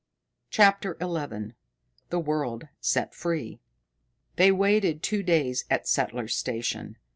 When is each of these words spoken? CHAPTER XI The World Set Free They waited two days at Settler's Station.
CHAPTER 0.49 0.97
XI 0.99 1.53
The 2.09 2.17
World 2.19 2.67
Set 2.79 3.13
Free 3.13 3.59
They 4.35 4.51
waited 4.51 5.03
two 5.03 5.21
days 5.21 5.63
at 5.69 5.87
Settler's 5.87 6.35
Station. 6.35 6.97